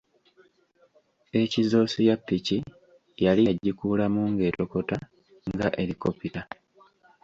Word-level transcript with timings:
Ekizoosi 1.41 1.99
ya 2.09 2.15
ppiki 2.19 2.57
yali 3.25 3.41
yagikuulamu 3.49 4.21
ng’etokota 4.31 4.97
nga 5.53 5.67
erikopita. 5.81 6.41